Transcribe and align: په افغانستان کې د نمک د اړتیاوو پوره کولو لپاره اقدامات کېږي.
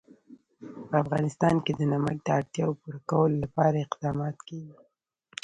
په 0.89 0.95
افغانستان 1.03 1.55
کې 1.65 1.71
د 1.75 1.81
نمک 1.91 2.17
د 2.23 2.27
اړتیاوو 2.39 2.79
پوره 2.81 2.99
کولو 3.09 3.35
لپاره 3.43 3.77
اقدامات 3.85 4.37
کېږي. 4.47 4.75